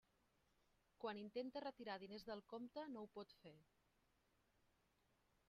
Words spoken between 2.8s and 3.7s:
no ho pot fer.